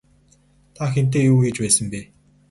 Та 0.75 0.83
хэнтэй 0.93 1.23
юу 1.31 1.37
хийж 1.43 1.57
байсан 1.61 1.85
бэ? 1.91 1.99